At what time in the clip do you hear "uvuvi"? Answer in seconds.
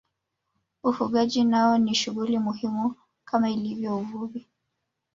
3.97-4.47